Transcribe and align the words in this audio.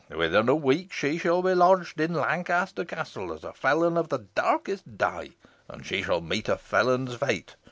Within 0.09 0.49
a 0.49 0.55
week 0.55 0.91
she 0.91 1.19
shall 1.19 1.43
be 1.43 1.53
lodged 1.53 2.01
in 2.01 2.15
Lancaster 2.15 2.83
Castle, 2.85 3.31
as 3.31 3.43
a 3.43 3.53
felon 3.53 3.97
of 3.99 4.09
the 4.09 4.25
darkest 4.33 4.97
dye, 4.97 5.29
and 5.69 5.85
she 5.85 6.01
shall 6.01 6.21
meet 6.21 6.49
a 6.49 6.57
felon's 6.57 7.13
fate. 7.13 7.55